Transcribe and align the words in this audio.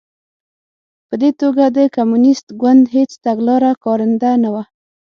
په 1.07 1.15
دې 1.21 1.31
توګه 1.41 1.63
د 1.77 1.77
کمونېست 1.95 2.47
ګوند 2.61 2.83
هېڅ 2.95 3.11
تګلاره 3.25 3.71
کارنده 3.83 4.31
نه 4.43 4.49
وه 4.53 4.63